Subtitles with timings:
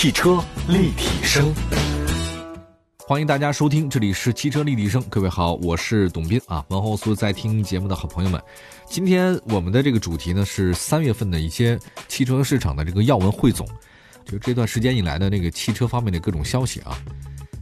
[0.00, 1.52] 汽车立体声，
[3.06, 5.04] 欢迎大家收听，这里是汽车立体声。
[5.10, 6.64] 各位好，我是董斌啊。
[6.70, 8.42] 问候所有在听节目的好朋友们，
[8.86, 11.78] 今天我们的这个主题呢是三月份的一些
[12.08, 13.68] 汽车市场的这个要闻汇总，
[14.24, 16.98] 就这段时间以来的那个汽车方面的各种消息啊。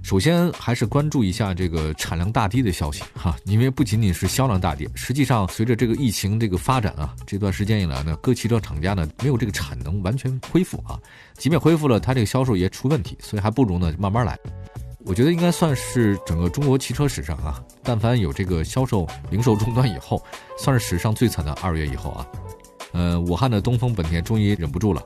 [0.02, 10.98] 首先还是关注一下这个产量大跌的消息哈，因为不仅仅是销量大跌，实际上随着这个疫情这个发展啊，这段时间以来呢，各汽车厂家呢没有这个产能完全恢复啊，
[11.36, 14.38] 即便恢复了，它这个销售也出问题，所以还不如呢慢慢来。
[15.04, 20.22] 我觉得应该算是整个中国汽车史上啊，但凡有这个销售零售终端以后，
[20.58, 22.26] 算是史上最惨的二月以后啊。
[22.98, 25.00] 呃，武汉的东风本田终于忍不住了。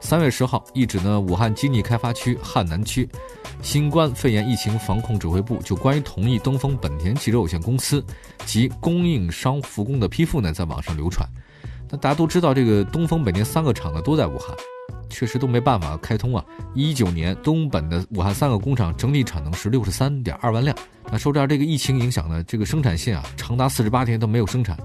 [0.00, 3.06] 三月十号，一指呢，武汉经济开发区汉南区
[3.60, 8.02] 新冠肺炎疫情防控指挥部就关于同意东风本田汽车有限公司
[8.46, 11.28] 及供应商复工的批复呢，在网上流传。
[11.90, 14.56] 那大家都知道，这个东风本田三个厂呢都在武汉，
[15.10, 16.42] 确实都没办法开通啊。
[16.74, 20.74] 一九年，东本的武汉三个工厂整体产能是六十三点二万辆，
[21.12, 24.78] 那受到这个疫情影响呢，这个生产线啊长达四十八天都没有生产。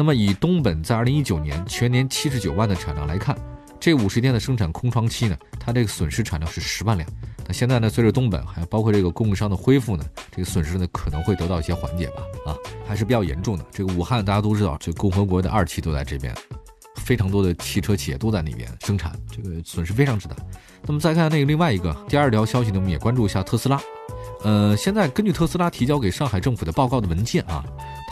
[0.00, 3.36] 那么以东本在二零一九年全年七十九万的产量来看。
[3.78, 7.06] 这五十天的生产空窗期呢，它这个损失产量是十万辆。
[7.46, 12.22] 那现在呢，随着东本还有包括这个供应商的恢复呢，这个损失呢可能会得到一些缓解吧。
[12.46, 12.56] 啊，
[12.88, 13.66] 还是比较严重的。
[13.70, 16.34] 这个武汉大家都知道，这共和国的二期都在这边，
[16.94, 20.34] 非常多的汽车企业都在那边生产，这个损失非常之大。
[20.86, 23.78] 那么再看那个另外一个第二条消息呢，我们也关注一下特斯拉。
[24.44, 27.62] 呃，现在根据特斯拉提交给上海政府的报告的文件啊，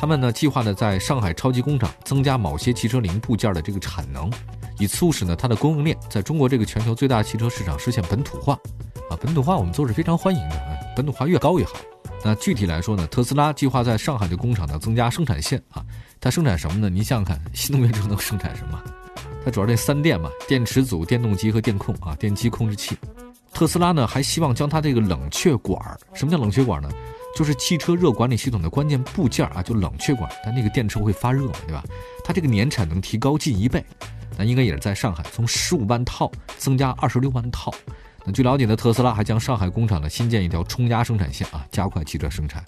[0.00, 4.30] 他们呢计划呢在上海超级工厂增加某些汽车零部件的这个产能。
[4.78, 8.54] 以促使呢它的供应链在中国这个全球最大汽车市场实现本土化，
[9.10, 11.72] 啊，本土化我们都是非常欢迎的，本土化越高越好。
[12.24, 15.84] 那具体来说呢，特斯拉计划在上海的工厂呢增加生产线啊，
[16.20, 16.88] 它生产什么呢？
[16.88, 18.80] 您想想看，新能源车能生产什么？
[19.44, 22.96] 它主要这三电嘛，电池组、电动机和电控啊，电机控制器。
[23.52, 26.88] 特斯拉呢还希望将它这个冷却管儿，什么叫冷却管呢？
[27.34, 31.84] 就是汽车热管理系统的关键部件啊，就冷却管，但那个电池会发热嘛，对吧？
[32.25, 33.84] 它这个年产能提高近一倍。
[34.37, 37.72] 那应该也是在上海，从十五万套增加二十六万套。
[38.25, 42.65] 那据了解呢，特斯拉还将上海工厂呢新建一条冲压生产线啊，加快汽车生产。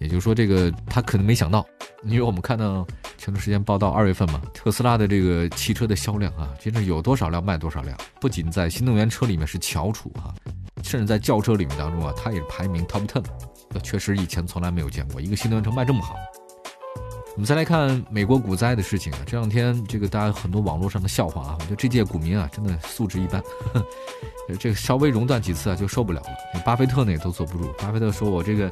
[0.00, 1.64] 也就是说，这个他可能没想到，
[2.04, 10.34] 因为我们看到前段时间报道，二月份嘛，特斯拉的这个汽车的销量啊，真是有多少辆卖多少辆，不仅在新能源车里面是翘楚啊，
[10.82, 13.22] 甚至在轿车里面当中啊，它也是排名 top ten。
[13.80, 16.14] 确实以前从来没有见过一个新能源车卖这么好。
[17.34, 23.42] 我们再来看美国股灾的事情啊，这两天这个大家很多网络上的笑话啊，我觉得这届股民啊真的素质一般，
[24.60, 26.60] 这个稍微熔断几次啊就受不了了。
[26.64, 28.70] 巴菲特呢也都坐不住，巴菲特说我这个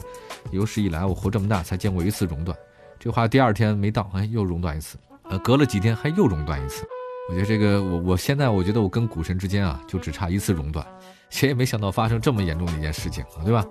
[0.52, 2.56] 有史以来我活这么大才见过一次熔断，
[3.00, 6.86] 这话第二天没到，哎又熔断一次，呃隔了几天还又熔断一次。
[7.28, 10.86] 我觉得这个我我现在我觉得我跟股神之间啊就只差一次熔断。
[11.32, 13.64] 谁也没想到发生这么严重的一件事情啊，对吧？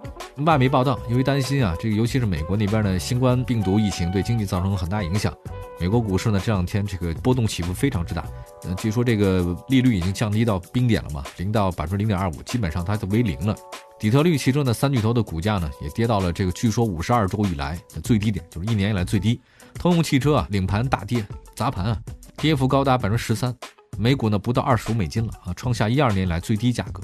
[0.45, 5.31] 外媒报道，由于担心啊，这个尤其是美国那边的新冠病毒疫情对经济造成了很大影响，
[5.79, 8.25] 美国股市呢这两天这个波动起伏非常之大。
[8.66, 13.55] 嗯，据说这个利率已经降低到冰点了嘛，零到百分之零点二五，基本上它就为零了。
[13.99, 19.39] 底特律汽车呢三巨头的股价呢也跌到了这个据说五十二周以来的最低点，就是一年以来最低。
[19.75, 21.23] 通用汽车啊领盘大跌，
[21.55, 21.97] 砸盘啊，
[22.38, 23.55] 跌幅高达百分之十三，
[23.99, 27.03] 美股呢不到二十五美金了啊，创下一二年来最低价格。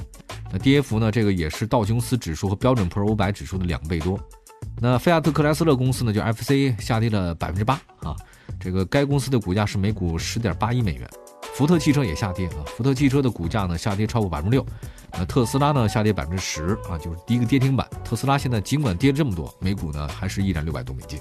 [0.51, 1.11] 那跌幅呢？
[1.11, 4.19] 这个也是道琼斯指数和标准普尔五百指数的两倍多。
[4.79, 8.15] 那菲亚特克莱斯勒公司呢，就 F C 下跌了百分之八啊。
[8.59, 11.09] 这个该公司的股价是每股十点八一美元。
[11.53, 14.65] 福特汽车也下跌啊，福特汽车的股价呢下跌超过百分之六。
[15.13, 17.87] 那特斯拉呢下跌百分之十啊，就是第一个跌停板。
[18.03, 21.19] 特斯拉现在尽管跌了这么多，每股呢还是依然六百多美金。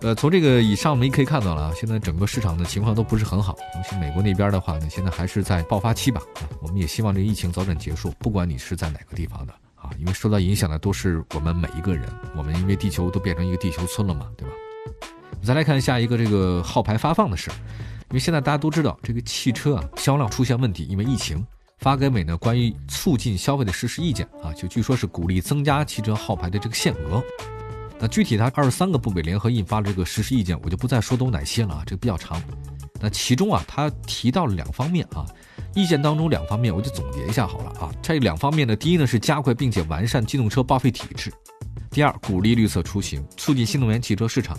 [0.00, 3.56] 呃，从这个以上我们也可以看到了啊，现在整个市场的情况都不是很好。
[3.74, 6.20] 尤其美国那边的话呢，现在还是在爆发期吧。
[6.36, 8.12] 啊，我们也希望这个疫情早点结束。
[8.20, 12.08] 不管你是在哪个地方的啊，因为受到影响的都是我们每一个人。
[12.36, 14.54] 我们因为地球都变成一个地球村了嘛，对吧？
[15.42, 17.54] 再来看下一个这个号牌发放的事儿，
[18.10, 21.44] 因为现在大家都知道这个汽车啊销量出现问题，因为疫情，
[21.78, 27.20] 发改委呢关于促进消费的实施意见啊，就据说是鼓励增加汽车号牌的这个限额。
[28.00, 32.40] 那具体它二十三个部委联合印发了这个实施意见，我就不再说都哪些了啊，这个比较长。
[33.00, 35.26] 那其中啊，它提到了两方面啊，
[35.74, 37.92] 意见当中两方面，我就总结一下好了啊。
[38.02, 41.32] 这两方面呢，第一呢是加快并且完善机动车报废体制，
[41.90, 44.56] 第二鼓励绿色出行，促进新能源汽车市场。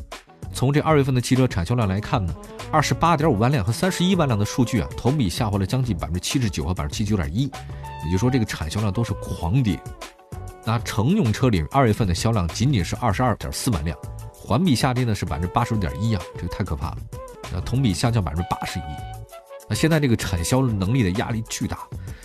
[0.52, 2.34] 从这二月份的汽车产销量来看呢，
[2.72, 9.80] 二十八点五万辆和三十一万辆的数据啊，同比下滑了将近百分之七十九和百分之七十九点一，也就是说这个产销量都是狂跌。
[10.66, 13.98] 那乘用车里二月份的销量仅仅是二十二点四万辆，
[14.32, 16.98] 环比下跌呢是百分之八十六点一啊，这个太可怕了。
[17.52, 18.84] 那同比下降百分之八十一。
[19.68, 21.80] 那现在这个产销能力的压力巨大，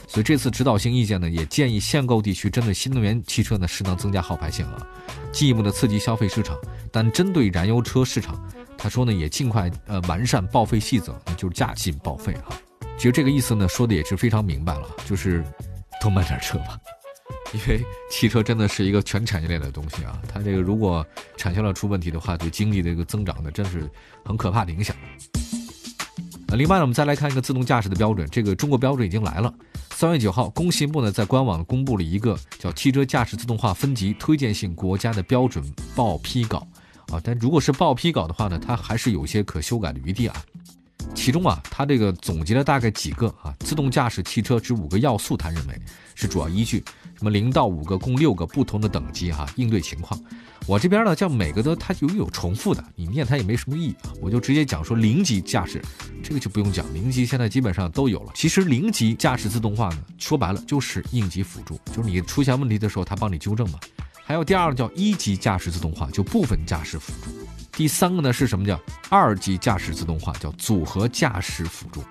[0.09, 4.87] 所以这次指导性意见呢，也建议限购地区针对新能源汽车呢，适当增加号牌限额，
[5.31, 6.57] 进一步的刺激消费市场。
[6.91, 8.43] 但针对燃油车市场，
[8.79, 12.57] 他说呢，也尽快呃完善报废细则，那就是加紧报废哈。
[12.97, 15.45] 其实这个意思呢，说的也是非常明白了，就是
[16.01, 16.79] 多买点车吧。
[17.55, 17.81] 因为
[18.11, 21.07] 汽车真的是一个全产业链的东西啊，它这个如果
[21.37, 23.89] 产销量出问题的话，对经济的一个增长呢，真是
[24.25, 24.95] 很可怕的影响。
[26.49, 29.55] 呃，另外呢，我们再来看一个自动驾驶的标准，这个中国标准已经来了。
[29.95, 35.65] 三月九号，工信部呢在官网公布了一个叫《汽车驾驶自动化分级推荐性国家的标准
[35.95, 36.67] 报批稿》
[37.15, 40.35] 啊，但如果是报批稿的话呢，它还是有些可修改的余地啊。
[41.15, 45.81] 其中啊，它这个总结了大概几个啊，自动驾驶汽车之五个要素，他认为
[46.17, 46.83] 是主要依据。
[47.25, 50.21] 什么零到五个，共六个不同的等级哈，应对情况。
[50.67, 54.13] 我这边呢，叫每个都它有有重复的，你念它也没什么意义啊。
[54.21, 55.83] 我就直接讲说零级驾驶，
[56.23, 58.33] 这个就不用讲，零级现在基本上都有了。
[58.35, 63.79] 其实零级驾驶自动化呢，说白了就是应急辅助，就是你出现问题的时候，它帮你纠正嘛。
[64.27, 67.31] 还有第二个叫一级驾驶自动化，就部分驾驶辅助。
[67.73, 68.79] 第三个呢是什么叫
[69.09, 72.05] 二级驾驶自动化，叫组合驾驶辅助。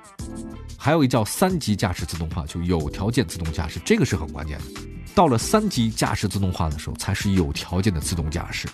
[0.75, 4.92] 还有一叫三级驾驶自动化，就有条件自动驾驶，这个是很关键的。
[5.15, 8.67] 到了三级驾驶自动化的时候，才是有条件的自动驾驶。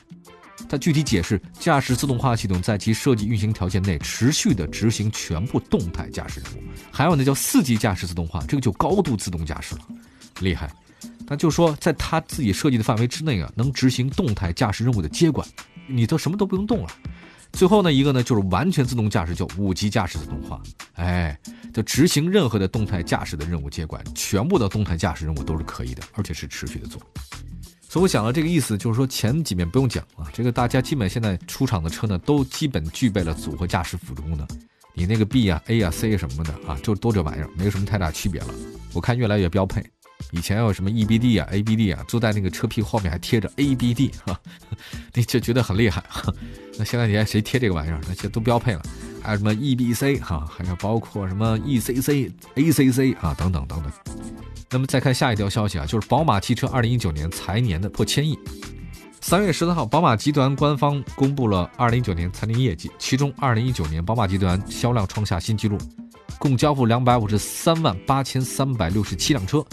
[0.68, 6.64] 它具体解释，驾驶自动化系统在其设计运行条件内持续的执行全部动态驾驶任务。
[6.92, 9.82] 还有呢，叫四级驾驶自动化，这个就高度自动驾驶了，
[10.42, 10.70] 厉害。
[11.26, 15.48] 那就说在他自己设计的范围之内啊，能执行动态驾驶任务的接管，
[15.88, 16.90] 你都什么都不用动了。
[17.54, 20.62] 最后呢，一个呢就是完全自动驾驶，叫五级驾驶自动化。
[20.94, 21.38] 哎，
[21.74, 27.02] 就执行任何的动态驾驶的任务接管，全部的动态驾驶任务都是可以的，而且是持续的做。
[27.90, 34.48] 所以我想了这个意思，就是说前几面不用讲啊，这个大家基本现在出厂的车呢，都基本具备了组合驾驶辅助功能。
[34.94, 38.48] 你那个 B 啊、A 啊、C 什么的啊，就都这玩意儿，没有什么太大区别了。
[38.94, 39.84] 我看越来越标配。
[40.32, 44.40] 以前有什么 EBD 啊、ABD 啊，坐在那个车屁后面还贴着 ABD 哈，
[45.14, 46.04] 你就觉得很厉害。
[46.78, 48.00] 那现在你看谁贴这个玩意儿？
[48.08, 48.82] 那些都标配了。
[49.22, 53.92] 还有什么 EBC 哈，还有包括什么 ECC、ACC 啊等等等等。
[54.70, 58.38] 那么再看下一条消息啊，就是宝马汽车2019年财年的破千亿。
[59.20, 65.78] 三月十三号，宝马集团官方公布了2019年财年业绩，其中2019年宝马集团销量创下新纪录，
[66.38, 69.66] 共交付两百五十三万八千三百六十七辆车。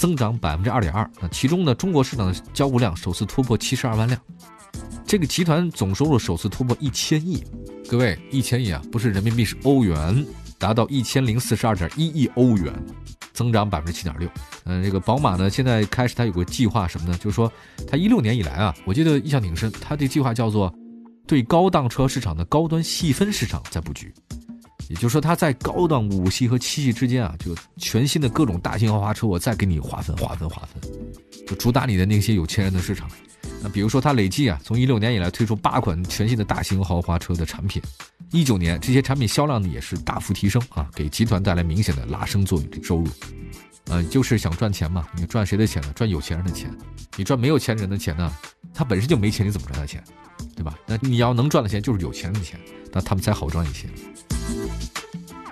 [0.00, 4.18] 增长百分之二点二，那其中呢，中国市场的交付量首次突破七十二万辆，
[5.04, 7.44] 这个集团总收入首次突破一千亿，
[7.86, 10.24] 各位一千亿啊，不是人民币是欧元，
[10.58, 12.72] 达到一千零四十二点一亿欧元，
[13.34, 14.26] 增长百分之七点六。
[14.64, 17.18] 嗯，这个宝马呢，现在开始它有个计划什么呢？
[17.18, 17.52] 就是说，
[17.86, 20.74] 它一六年以来啊，我记得印象挺深，它的计划叫做
[21.26, 24.10] 对高档车市场的高端细分市场在布局。
[24.90, 30.82] 也就是说，它在高档五系和七系之间啊，就全新的各种大型豪华车，我再给你划分、划分、划分，
[31.46, 33.08] 就主打你的那些有钱人的市场。
[33.62, 37.80] 那比如说，它累计啊，从一六年以来推出八款全新的大型豪华车的产品，
[38.32, 43.06] 一九年这些产品销量呢也是大幅提升啊，给集团带来明显的拉升作用的，收入。
[43.86, 45.92] 呃，就是想赚钱嘛，你赚谁的钱呢？
[45.94, 46.68] 赚有钱人的钱。
[47.16, 48.32] 你赚没有钱人的钱呢？
[48.74, 50.02] 他本身就没钱，你怎么赚他钱？
[50.56, 50.76] 对吧？
[50.86, 52.58] 那你要能赚的钱就是有钱人的钱，
[52.92, 53.88] 那他们才好赚一些。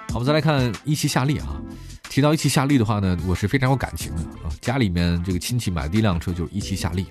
[0.08, 1.60] 好，我们再来看一汽夏利啊。
[2.08, 4.50] 提到一汽夏利的话呢，我是非常有感情的啊。
[4.60, 7.06] 家里面这个亲戚买的第一辆车就是一汽夏利，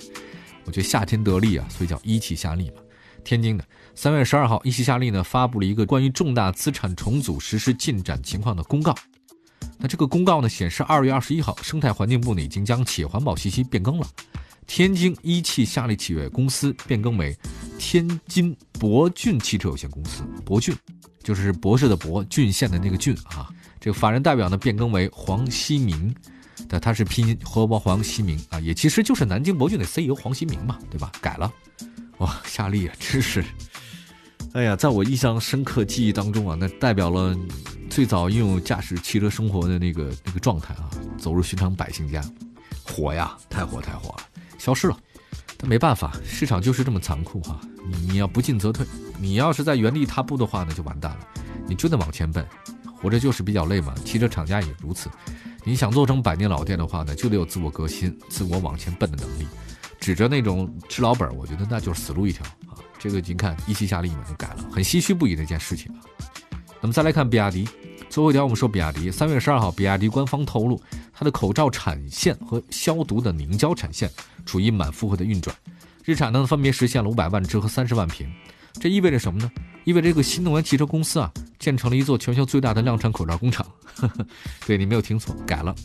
[0.65, 2.81] 我觉得夏天得利啊，所以叫一汽夏利嘛。
[3.23, 8.95] 天津的三月十二号，一汽夏利呢发布了一个关于重大资产重组实施进展情况的公告。
[9.77, 14.07] 那这个公告呢显示，二月二十一号，生态环境部呢已经将企业环保信息变更了，
[14.65, 17.37] 天津一汽夏利企业公司变更为
[17.77, 20.75] 天津博骏汽车有限公司，博骏。
[21.23, 23.49] 就是博士的博郡县的那个郡啊，
[23.81, 26.15] 这个法人代表呢变更为黄希明，
[26.69, 31.11] 但他是拼音河伯黄希明啊，也其实就是南京博骏的 CEO 黄希明嘛，对吧？
[31.19, 31.51] 改了，
[32.19, 33.43] 哇，夏利啊，真是，
[34.53, 37.37] 哎呀，在我印象深刻记忆当中啊，那代表了
[37.89, 42.23] 最早拥有驾驶汽车生活的那个那个状态啊，走入寻常百姓家，
[42.85, 44.23] 火呀，太火太火了，
[44.57, 44.97] 消失了。
[45.57, 47.59] 但没办法，市场就是这么残酷哈。
[47.85, 48.85] 你你要不进则退，
[49.19, 51.19] 你要是在原地踏步的话呢，就完蛋了。
[51.67, 52.45] 你就得往前奔，
[53.01, 53.93] 活着就是比较累嘛。
[54.05, 55.09] 汽车厂家也如此。
[55.63, 59.47] 你想做成百年老店的话呢，就得有自我革新、自我往前奔的能力。
[59.99, 62.77] 指着那种吃老本，我觉得那就是死路一条啊。
[62.99, 65.99] 这个您看一汽夏利嘛就改了，很唏嘘不已的一件事情啊。
[66.79, 67.67] 那么再来看比亚迪，
[68.09, 69.09] 最后一条我们说比亚迪。
[69.09, 70.79] 三月十二号，比亚迪官方透露，
[71.11, 74.09] 它的口罩产线和消毒的凝胶产线。
[74.47, 75.55] 处于满负荷的运转，
[76.03, 78.27] 日产呢分别实现了五百万只和三十万瓶，
[78.79, 79.51] 这意味着什么呢？
[79.83, 83.65] 意味着这个新能源汽车公司啊，建成了一座全球最大的量产口罩工厂。
[84.65, 85.75] 对你没有听错，改了。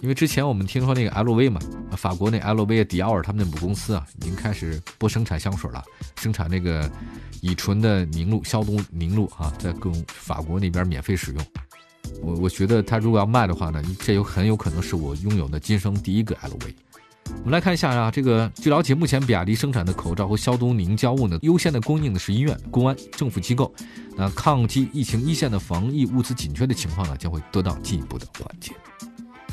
[0.00, 1.60] 因为之前我们听说那个 LV 嘛，
[1.96, 5.84] 法国那 LV 迪奥尔他们那母公司啊，已经开始不生产香水了，
[6.16, 6.90] 生产那个
[7.42, 11.46] 乙醇的凝露、消毒凝露啊，在跟法国那边免费使用。
[12.22, 16.74] 我我觉得他如果要卖的话呢，这有很有可能是我拥有的今生第一个 LV。
[17.38, 23.72] 我们来看一下啊，这个据了解，目前比亚迪生产的口罩和消毒凝胶物呢，优先的供应的是医院、公安、政府机构。
[24.16, 28.72] 那抗击疫情一线的防疫物资紧缺的情况呢，将会得到进一步的缓解。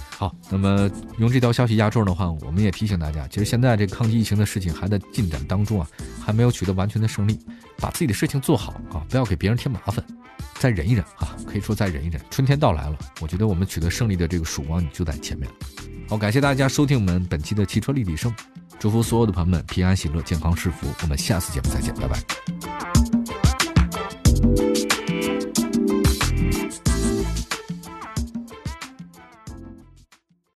[0.10, 5.88] 好，那么用这条消息压轴的话，我们也提醒大家，其实现在这抗击疫情的事情还在进展当中啊，
[6.19, 7.39] 还没有取得完全的胜利，
[7.77, 10.03] 把自己的事情做好啊，不要给别人添麻烦，
[10.60, 15.50] 再忍一忍啊，可以说再忍一忍，春天到来了，我觉得我们取得胜利的这个曙光就在前面。
[16.10, 18.34] 好，感谢大家收听我们本期的汽车立体声，
[18.80, 22.57] 祝福所有的朋友们平安喜乐、健康是福，我们下次节目再见，拜拜。